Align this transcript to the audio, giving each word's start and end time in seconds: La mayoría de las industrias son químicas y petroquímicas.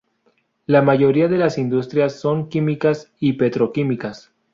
La 0.65 0.81
mayoría 0.81 1.27
de 1.27 1.37
las 1.37 1.59
industrias 1.59 2.19
son 2.19 2.49
químicas 2.49 3.11
y 3.19 3.33
petroquímicas. 3.33 4.31